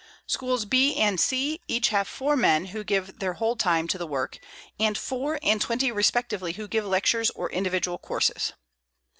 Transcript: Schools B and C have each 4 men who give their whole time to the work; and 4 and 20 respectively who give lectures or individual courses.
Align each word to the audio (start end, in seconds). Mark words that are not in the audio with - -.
Schools 0.25 0.65
B 0.65 0.95
and 0.95 1.19
C 1.19 1.57
have 1.67 1.67
each 1.67 1.89
4 1.91 2.35
men 2.35 2.65
who 2.73 2.83
give 2.83 3.19
their 3.19 3.33
whole 3.33 3.55
time 3.55 3.87
to 3.89 3.99
the 3.99 4.07
work; 4.07 4.39
and 4.79 4.97
4 4.97 5.37
and 5.43 5.61
20 5.61 5.91
respectively 5.91 6.53
who 6.53 6.67
give 6.67 6.85
lectures 6.87 7.29
or 7.35 7.51
individual 7.51 7.99
courses. 7.99 8.53